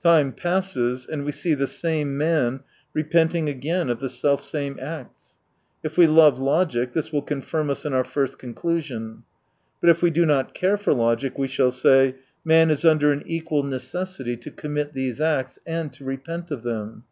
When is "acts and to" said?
15.20-16.04